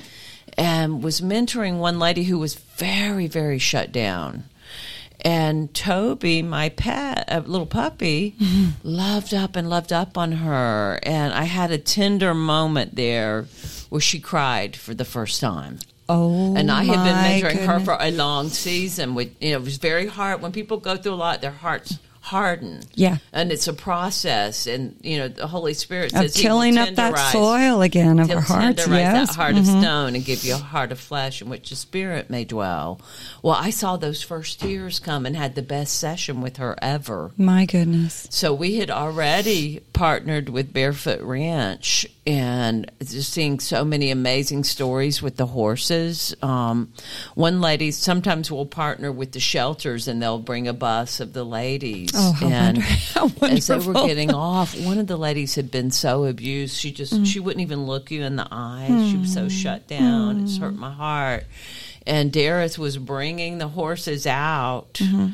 [0.58, 4.46] and was mentoring one lady who was very, very shut down.
[5.22, 8.70] And Toby, my pet, a little puppy, mm-hmm.
[8.84, 11.00] loved up and loved up on her.
[11.04, 13.46] And I had a tender moment there
[13.90, 15.80] where she cried for the first time.
[16.08, 19.16] Oh, And I had been mentoring her for a long season.
[19.16, 21.42] With you know, it was very hard when people go through a lot.
[21.42, 22.82] Their hearts harden.
[22.96, 23.18] Yeah.
[23.32, 24.66] and it's a process.
[24.66, 28.32] And you know, the Holy Spirit of says will tilling up that soil again of
[28.32, 28.88] our hearts.
[28.88, 29.32] Yes.
[29.32, 29.40] Mm-hmm.
[29.40, 32.44] heart of stone and give you a heart of flesh in which the spirit may
[32.44, 33.00] dwell.
[33.44, 37.32] Well, I saw those first tears come and had the best session with her ever.
[37.38, 38.28] My goodness.
[38.32, 45.22] So we had already partnered with Barefoot Ranch and just seeing so many amazing stories
[45.22, 46.36] with the horses.
[46.42, 46.92] Um,
[47.36, 51.44] one lady sometimes will partner with the shelters and they'll bring a bus of the
[51.44, 52.15] ladies.
[52.16, 52.82] Oh, how and wonder-
[53.14, 56.78] how as they were getting off, one of the ladies had been so abused.
[56.78, 57.26] She just mm.
[57.26, 59.10] she wouldn't even look you in the eyes.
[59.12, 59.52] She was so mm.
[59.52, 60.44] shut down.
[60.44, 60.62] It's mm.
[60.62, 61.46] hurt my heart.
[62.08, 64.94] And Dareth was bringing the horses out.
[64.94, 65.30] Mm-hmm.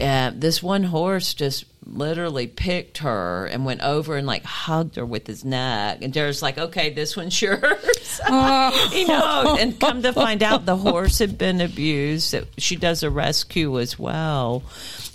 [0.00, 5.04] And this one horse just literally picked her and went over and like hugged her
[5.06, 5.98] with his neck.
[6.02, 8.20] And Jared's like, okay, this one's yours.
[8.28, 8.90] Oh.
[8.94, 12.32] you know, and come to find out the horse had been abused.
[12.32, 14.62] That she does a rescue as well.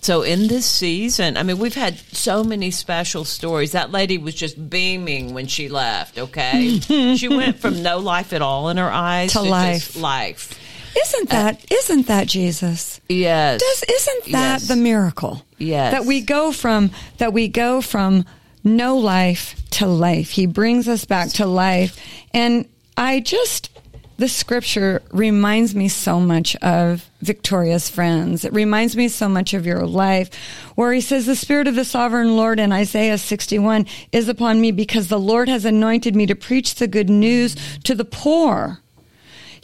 [0.02, 3.72] So in this season, I mean, we've had so many special stories.
[3.72, 6.18] That lady was just beaming when she left.
[6.20, 6.80] Okay,
[7.16, 9.96] she went from no life at all in her eyes To just life.
[9.96, 10.60] life.
[10.96, 11.66] Isn't that
[12.06, 13.02] not that Jesus?
[13.10, 13.62] Yes.
[13.62, 14.68] Does isn't that Yes.
[14.68, 15.44] the miracle?
[15.58, 15.92] Yes.
[15.94, 18.26] That we go from that we go from
[18.64, 20.32] no life to life.
[20.32, 22.00] He brings us back to life.
[22.34, 23.70] And I just
[24.18, 28.46] the scripture reminds me so much of Victoria's friends.
[28.46, 30.30] It reminds me so much of your life
[30.76, 34.72] where he says the spirit of the sovereign Lord in Isaiah 61 is upon me
[34.72, 38.80] because the Lord has anointed me to preach the good news to the poor.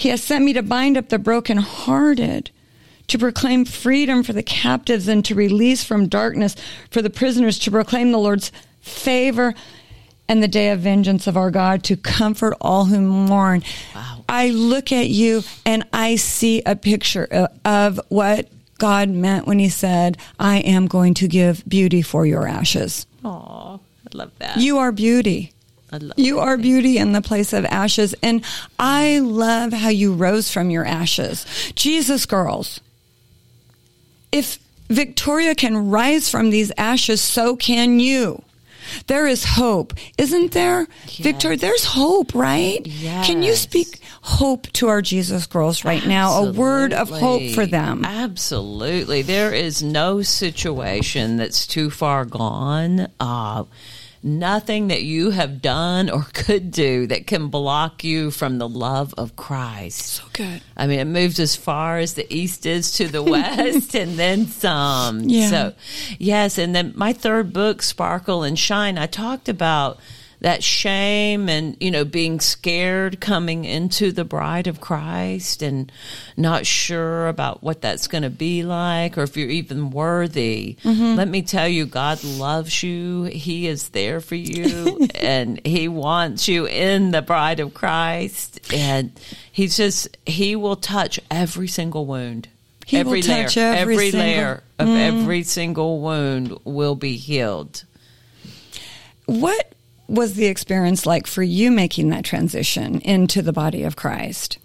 [0.02, 2.50] He has sent me to bind up the brokenhearted,
[3.06, 6.56] to proclaim freedom for the captives, and to release from darkness
[6.90, 9.54] for the prisoners, to proclaim the Lord's favor
[10.28, 13.62] and the day of vengeance of our God, to comfort all who mourn.
[13.94, 14.26] Wow.
[14.28, 19.70] I look at you and I see a picture of, what God meant when He
[19.70, 23.06] said, I am going to give beauty for your ashes.
[23.24, 24.58] Aw, I love that.
[24.58, 25.54] You are beauty.
[26.16, 28.16] You are beauty in the place of ashes.
[28.24, 28.44] And
[28.80, 31.46] I love how you rose from your ashes.
[31.76, 32.80] Jesus, girls,
[34.32, 34.58] if
[34.90, 38.44] Victoria can rise from these ashes, so can you.
[39.08, 40.88] There is hope, isn't there?
[41.08, 42.84] Victoria, there's hope, right?
[43.24, 46.44] Can you speak hope to our Jesus girls right now?
[46.44, 48.04] A word of hope for them.
[48.04, 49.22] Absolutely.
[49.22, 53.08] There is no situation that's too far gone.
[53.20, 53.66] Uh,
[54.24, 59.14] nothing that you have done or could do that can block you from the love
[59.18, 60.00] of Christ.
[60.00, 60.62] So good.
[60.76, 64.48] I mean, it moves as far as the east is to the west and then
[64.48, 65.22] some.
[65.22, 65.50] Yeah.
[65.50, 65.74] So,
[66.18, 66.58] yes.
[66.58, 70.00] And then my third book, Sparkle and Shine, I talked about
[70.42, 75.92] that shame and, you know, being scared coming into the bride of Christ and
[76.36, 80.78] not sure about what that's going to be like or if you're even worthy.
[80.84, 81.16] Mm-hmm.
[81.16, 83.24] Let me tell you, God loves you.
[83.26, 88.74] He is there for you and he wants you in the bride of Christ.
[88.74, 89.12] And
[89.52, 92.50] he's just, he will touch every single wound.
[92.88, 94.98] He will every touch layer, every every single- layer of mm-hmm.
[95.22, 97.84] every single wound will be healed.
[99.28, 99.76] What
[100.12, 104.58] was the experience like for you making that transition into the body of Christ?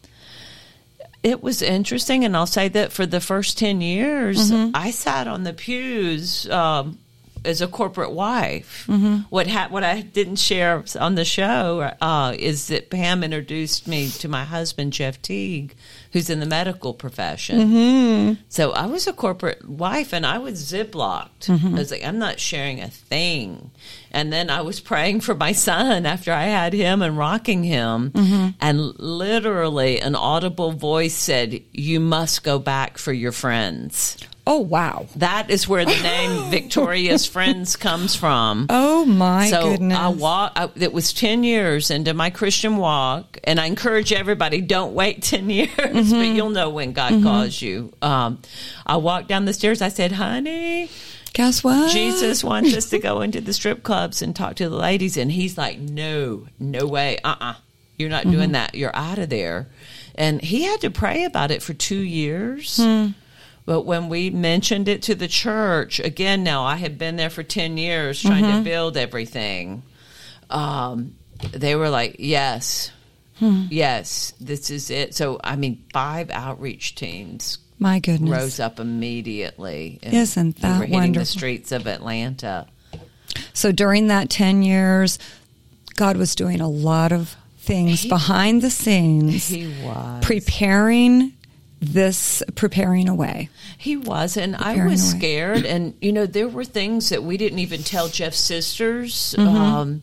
[1.22, 4.70] It was interesting, and I'll say that for the first 10 years, Mm-hmm.
[4.74, 6.98] I sat on the pews um,
[7.46, 8.84] as a corporate wife.
[8.88, 9.18] Mm-hmm.
[9.30, 14.08] What, ha- what I didn't share on the show uh, is that Pam introduced me
[14.10, 15.74] to my husband, Jeff Teague,
[16.12, 17.60] who's in the medical profession.
[17.60, 18.42] Mm-hmm.
[18.48, 21.46] So I was a corporate wife and I was ziplocked.
[21.46, 21.74] Mm-hmm.
[21.74, 23.70] I was like, I'm not sharing a thing.
[24.10, 28.12] And then I was praying for my son after I had him and rocking him.
[28.60, 34.16] And literally, an audible voice said, You must go back for your friends.
[34.48, 35.06] Oh, wow.
[35.16, 38.66] That is where the name Victoria's Friends comes from.
[38.70, 39.98] Oh, my so goodness.
[39.98, 40.52] I walk.
[40.54, 45.22] I, it was ten years into my Christian walk, and I encourage everybody: don't wait
[45.22, 46.10] ten years, Mm-hmm.
[46.12, 47.92] but you'll know when God calls you.
[48.02, 48.40] Um,
[48.86, 49.82] I walked down the stairs.
[49.82, 50.90] I said, "Honey,
[51.32, 51.90] Guess what?
[51.92, 55.32] Jesus wants us to go into the strip clubs and talk to the ladies," and
[55.32, 57.50] he's like, "No, no way, uh, uh-uh.
[57.50, 57.54] uh,
[57.98, 58.76] you are not doing that.
[58.76, 59.66] You're out of there."
[60.14, 62.80] And he had to pray about it for two years.
[63.66, 67.42] But when we mentioned it to the church, again, now I had been there for
[67.42, 69.82] 10 years trying to build everything.
[70.48, 71.16] Um,
[71.52, 72.92] they were like, yes,
[73.40, 75.14] yes, this is it.
[75.16, 78.30] So, I mean, five outreach teams My goodness.
[78.30, 79.98] rose up immediately.
[80.02, 81.22] And Isn't that were hitting wonderful?
[81.22, 82.68] the streets of Atlanta.
[83.52, 85.18] So during that 10 years,
[85.96, 90.24] God was doing a lot of things He- behind the scenes, He was.
[90.24, 91.32] preparing
[91.80, 93.48] this, preparing a way.
[93.76, 95.64] He was, and I was scared.
[95.66, 99.34] And you know, there were things that we didn't even tell Jeff's sisters.
[99.38, 99.56] Mm-hmm.
[99.56, 100.02] Um,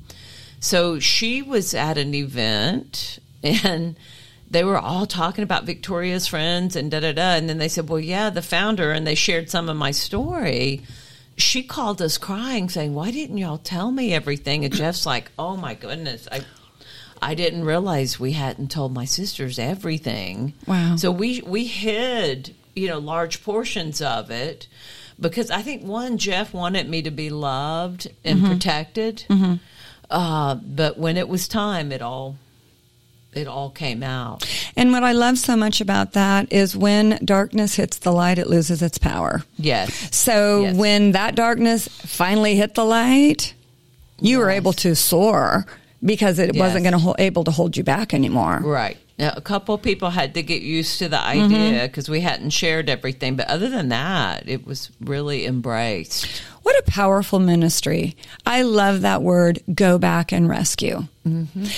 [0.59, 3.95] so she was at an event, and
[4.49, 7.35] they were all talking about Victoria's friends and da da da.
[7.35, 10.81] And then they said, "Well, yeah, the founder," and they shared some of my story.
[11.35, 15.57] She called us crying, saying, "Why didn't y'all tell me everything?" And Jeff's like, "Oh
[15.57, 16.41] my goodness, I."
[17.23, 20.53] I didn't realize we hadn't told my sisters everything.
[20.67, 20.95] Wow.
[20.97, 24.67] So we we hid, you know, large portions of it
[25.19, 28.51] because I think one Jeff wanted me to be loved and Mm-hmm.
[28.51, 29.25] protected.
[30.09, 32.35] Uh, but when it was time, it all
[33.33, 34.45] it all came out.
[34.77, 38.45] And what I love so much about that is when darkness hits the light, it
[38.45, 39.41] loses its power.
[39.57, 40.15] Yes.
[40.15, 40.75] So Yes.
[40.75, 43.55] when that darkness finally hit the light,
[44.19, 45.65] you were able to soar
[46.03, 48.59] because it wasn't going to ho- able to hold you back anymore.
[48.63, 48.97] Right.
[49.19, 51.53] Now, a couple people had to get used to the Mm-hmm.
[51.53, 53.35] idea because we hadn't shared everything.
[53.35, 56.41] But other than that, it was really embraced.
[56.63, 58.15] What a powerful ministry.
[58.45, 61.07] I love that word, go back and rescue.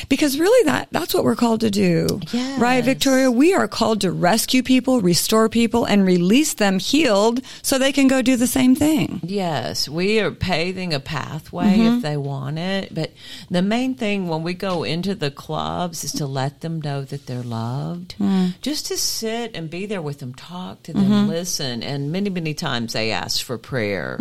[0.10, 2.19] Because really that, that's what we're called to do.
[2.32, 2.60] Yes.
[2.60, 3.30] Right, Victoria?
[3.30, 8.08] We are called to rescue people, restore people, and release them healed so they can
[8.08, 9.19] go do the same thing.
[9.24, 11.98] Yes, we are paving a pathway Mm-hmm.
[11.98, 12.93] if they want it.
[12.93, 13.12] But
[13.52, 17.28] the main thing when we go into the clubs is to let them know that
[17.28, 18.15] they're loved.
[18.19, 18.60] Mm.
[18.62, 21.30] Just to sit and be there with them, talk to them, Mm-hmm.
[21.30, 21.84] listen.
[21.84, 24.17] And many, many times they ask for prayer.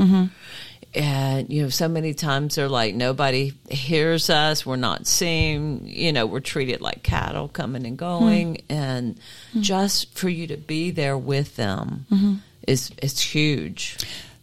[0.94, 1.04] Mm-hmm.
[1.04, 4.64] And, you know, so many times they're like, nobody hears us.
[4.64, 5.82] We're not seen.
[5.86, 8.62] You know, we're treated like cattle coming and going.
[8.70, 8.72] Hmm.
[8.72, 9.20] And
[9.60, 12.34] just for you to be there with them Mm-hmm.
[12.66, 13.98] is, is huge.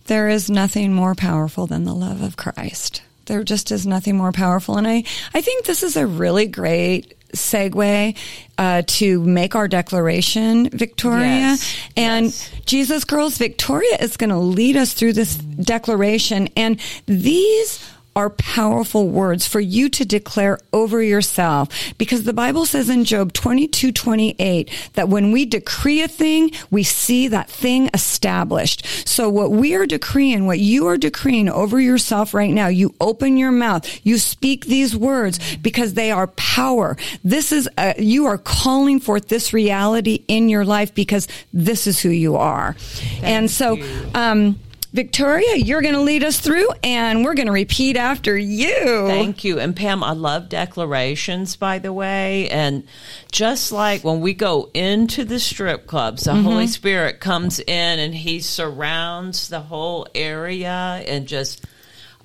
[0.06, 3.02] There is nothing more powerful than the love of Christ.
[3.28, 4.78] There just is nothing more powerful.
[4.78, 8.18] And I, I think this is a really great segue
[8.58, 11.26] uh, to make our declaration, Victoria.
[11.26, 11.76] Yes.
[11.98, 12.52] And Yes.
[12.66, 16.50] Jesus Girls, Victoria is going to lead us through this declaration.
[16.56, 17.84] And these
[18.16, 23.32] are powerful words for you to declare over yourself because the Bible says in Job
[23.34, 28.86] 22, 28 that when we decree a thing, we see that thing established.
[29.08, 33.38] So what we are decreeing, what you are decreeing over yourself right now, you open
[33.38, 36.98] your mouth, you speak these words because they are power.
[37.24, 42.00] This is, a, you are calling forth this reality in your life because this is
[42.00, 42.76] who you are.
[43.22, 44.12] and so, you.
[44.16, 44.60] um,
[44.94, 49.08] Victoria, you're going to lead us through and we're going to repeat after you.
[49.08, 49.58] Thank you.
[49.58, 52.50] And Pam, I love declarations, by the way.
[52.50, 52.84] And
[53.32, 56.72] just like when we go into the strip clubs, the Holy mm-hmm.
[56.72, 60.70] Spirit comes in and he surrounds the whole area
[61.08, 61.66] and just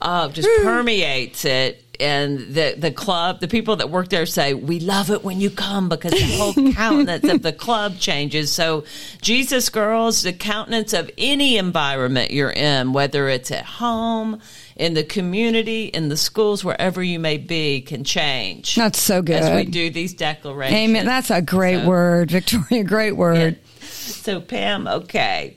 [0.01, 1.83] uh, just permeates it.
[1.99, 5.49] And the the club, the people that work there say, "We love it when you
[5.49, 8.85] come because the whole countenance of the club changes." So,
[9.23, 14.43] Jesus girls, the countenance of any environment you're in, whether it's at home,
[14.77, 18.75] in the community, in the schools, wherever you may be, can change.
[18.75, 19.37] That's so good.
[19.37, 20.77] As we do these declarations.
[20.79, 21.07] Amen.
[21.07, 22.85] That's a great So- word, Victoria.
[22.85, 23.59] Great word.
[23.81, 25.57] So, Pam, okay.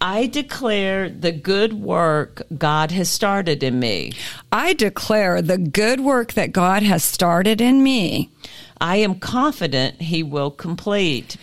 [0.00, 4.12] I declare the good work God has started in me.
[4.50, 8.30] I declare the good work that God has started in me.
[8.80, 11.36] I am confident He will complete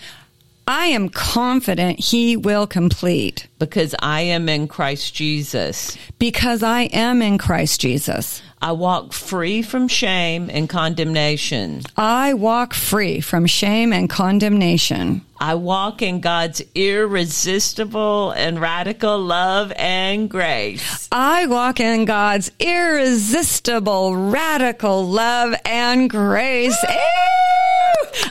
[0.68, 5.98] I am confident he will complete because I am in Christ Jesus.
[6.20, 8.42] because I am in Christ Jesus.
[8.60, 11.84] I walk free from shame and condemnation.
[11.96, 15.22] I walk free from shame and condemnation.
[15.40, 21.08] I walk in God's irresistible and radical love and grace.
[21.12, 26.84] I walk in God's irresistible, radical love and grace.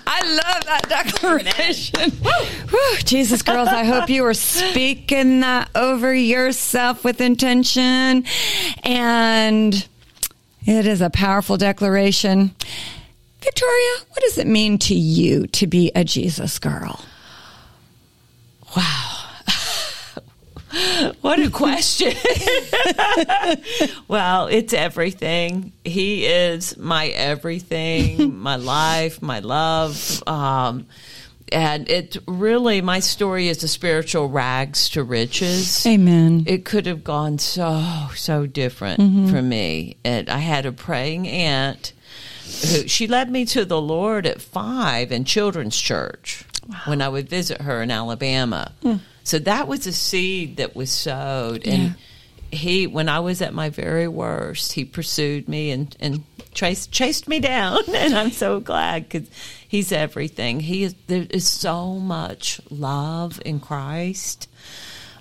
[0.08, 2.10] I love that declaration.
[3.04, 8.24] Jesus, girls, I hope you are speaking that over yourself with intention.
[8.82, 9.88] And
[10.66, 12.54] it is a powerful declaration.
[13.40, 17.00] Victoria, what does it mean to you to be a Jesus girl?
[18.76, 19.16] Wow.
[21.20, 22.12] what a question.
[24.08, 25.72] well, it's everything.
[25.84, 30.22] He is my everything, my life, my love.
[30.26, 30.86] Um,
[31.52, 35.86] and it really, my story is a spiritual rags to riches.
[35.86, 36.44] Amen.
[36.46, 39.28] It could have gone so, so different mm-hmm.
[39.28, 39.96] for me.
[40.04, 41.92] And I had a praying aunt
[42.46, 46.44] who she led me to the Lord at five in children's church
[46.86, 48.72] when I would visit her in Alabama.
[48.82, 49.00] Mm.
[49.22, 51.66] So that was a seed that was sowed.
[51.66, 51.96] And
[52.50, 57.28] he, when I was at my very worst, he pursued me and, and chased, chased
[57.28, 57.80] me down.
[57.88, 59.28] And I'm so glad because
[59.76, 60.60] he's everything.
[60.60, 64.48] He is, there is so much love in Christ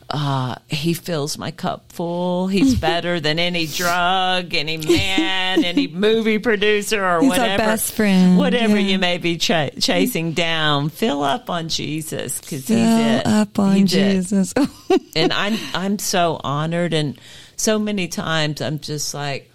[0.09, 2.47] uh, he fills my cup full.
[2.47, 7.57] He's better than any drug, any man, any movie producer, or He's whatever.
[7.57, 8.87] best friend, Whatever yeah.
[8.91, 13.25] you may be ch- chasing down, fill up on Jesus because he's it.
[13.25, 13.91] up on He's.
[13.91, 14.53] Jesus.
[15.15, 17.19] and I'm I'm so honored, and
[17.55, 19.51] so many times I'm just like,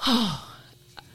[0.06, 0.51] oh,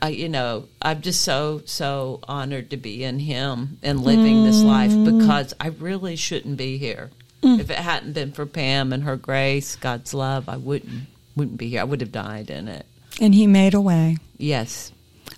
[0.02, 4.62] I, you know, I'm just so so honored to be in Him and living this
[4.62, 5.20] life Mm.
[5.20, 7.10] because I really shouldn't be here.
[7.44, 11.04] If it hadn't been for Pam and her grace, God's love, I wouldn't
[11.36, 11.82] wouldn't be here.
[11.82, 12.86] I would have died in it.
[13.22, 14.18] and he made a way.
[14.38, 14.92] Yes,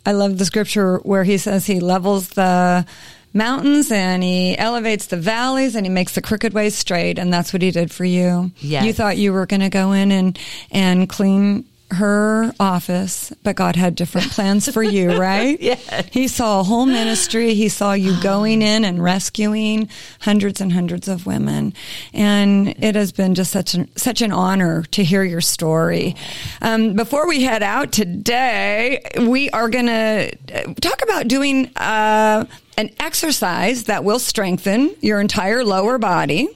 [0.05, 2.85] I love the scripture where he says he levels the
[3.33, 7.19] mountains and he elevates the valleys and he makes the crooked ways straight.
[7.19, 8.51] And that's what he did for you.
[8.59, 8.85] Yes.
[8.85, 10.39] You thought you were going to go in and,
[10.71, 15.59] and clean her office, but God had different plans for you, right?
[15.59, 16.07] Yes.
[16.11, 17.53] He saw a whole ministry.
[17.53, 19.89] He saw you going in and rescuing
[20.21, 21.73] hundreds and hundreds of women.
[22.13, 26.15] And it has been just such an, such an honor to hear your story.
[26.61, 30.35] Um, before we head out today, we are going to
[30.81, 32.45] talk about doing, uh,
[32.79, 36.47] an exercise that will strengthen your entire lower body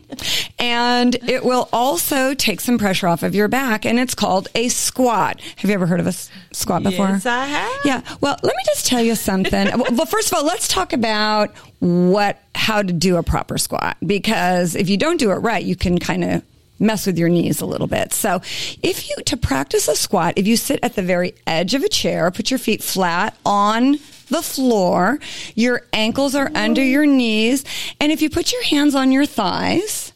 [0.57, 4.69] and it will also take some pressure off of your back and it's called a
[4.69, 5.41] squat.
[5.57, 7.09] Have you ever heard of a s- squat before?
[7.09, 7.71] Yes, I have.
[7.83, 8.01] Yeah.
[8.21, 9.67] Well, let me just tell you something.
[9.91, 14.75] well, first of all, let's talk about what how to do a proper squat because
[14.75, 16.43] if you don't do it right, you can kind of
[16.79, 18.13] mess with your knees a little bit.
[18.13, 18.39] So,
[18.81, 21.89] if you to practice a squat, if you sit at the very edge of a
[21.89, 23.97] chair, put your feet flat on
[24.33, 25.19] the floor,
[25.55, 27.63] your ankles are under your knees,
[28.01, 30.11] and if you put your hands on your thighs,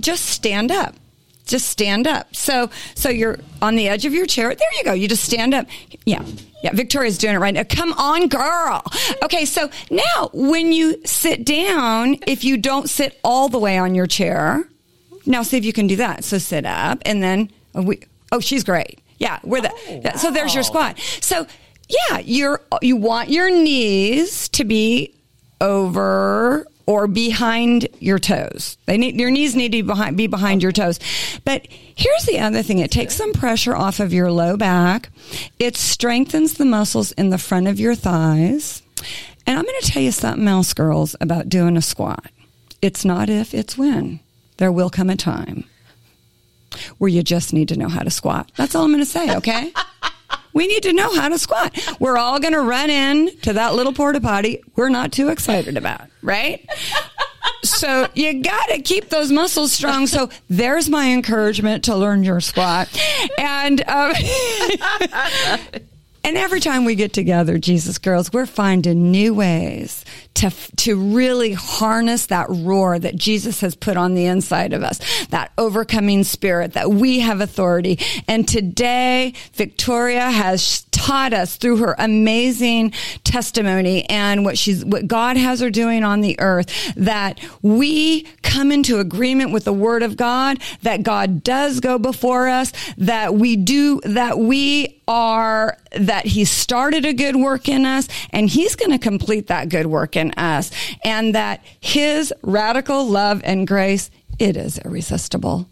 [0.00, 0.96] just stand up
[1.52, 2.34] just stand up.
[2.34, 4.54] So, so you're on the edge of your chair.
[4.54, 4.92] There you go.
[4.92, 5.66] You just stand up.
[6.04, 6.24] Yeah.
[6.62, 6.72] Yeah.
[6.72, 7.64] Victoria's doing it right now.
[7.64, 8.82] Come on, girl.
[9.22, 9.44] Okay.
[9.44, 14.06] So now when you sit down, if you don't sit all the way on your
[14.06, 14.68] chair,
[15.26, 16.24] now see if you can do that.
[16.24, 18.00] So sit up and then oh, we,
[18.30, 19.00] oh, she's great.
[19.18, 19.38] Yeah.
[19.44, 20.98] We're the, yeah, so there's your squat.
[21.20, 21.46] So
[21.92, 25.14] yeah, you're, you want your knees to be
[25.60, 28.76] over or behind your toes.
[28.86, 30.98] They need your knees need to be behind, be behind your toes.
[31.44, 35.10] But here's the other thing: it takes some pressure off of your low back.
[35.58, 38.82] It strengthens the muscles in the front of your thighs.
[39.46, 42.30] And I'm going to tell you something else, girls, about doing a squat.
[42.80, 44.20] It's not if, it's when.
[44.58, 45.64] There will come a time
[46.98, 48.50] where you just need to know how to squat.
[48.56, 49.36] That's all I'm going to say.
[49.36, 49.72] Okay.
[50.54, 51.78] We need to know how to squat.
[51.98, 55.76] We're all going to run in to that little porta potty we're not too excited
[55.76, 56.68] about, right?
[57.62, 60.06] so you got to keep those muscles strong.
[60.06, 62.88] So there's my encouragement to learn your squat.
[63.38, 64.12] And, um,
[66.24, 70.04] and every time we get together, Jesus girls, we're finding new ways
[70.34, 75.00] to, to really harness that roar that Jesus has put on the inside of us,
[75.26, 77.98] that overcoming spirit, that we have authority.
[78.28, 82.92] And today, Victoria has taught us through her amazing
[83.24, 88.70] testimony and what she's, what God has her doing on the earth, that we come
[88.70, 93.56] into agreement with the word of God, that God does go before us, that we
[93.56, 98.92] do, that we are, that he started a good work in us and he's going
[98.92, 100.70] to complete that good work in us
[101.04, 105.68] and that his radical love and grace, it is irresistible.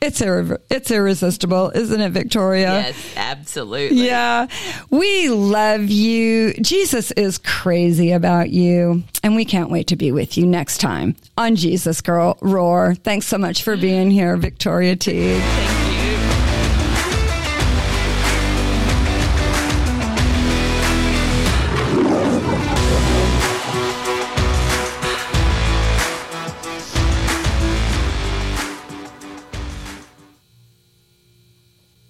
[0.00, 2.72] It's irre- it's irresistible, isn't it, Victoria?
[2.72, 4.06] Yes, absolutely.
[4.06, 4.46] Yeah.
[4.90, 6.52] We love you.
[6.54, 9.02] Jesus is crazy about you.
[9.22, 12.94] And we can't wait to be with you next time on Jesus Girl Roar.
[12.94, 15.42] Thanks so much for being here, Victoria Teague.